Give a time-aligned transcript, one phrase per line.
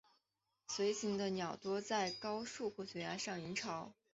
[0.65, 3.93] 隼形目的鸟多在高树或悬崖上营巢。